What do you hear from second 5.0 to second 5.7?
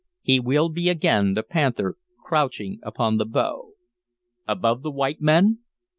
men?"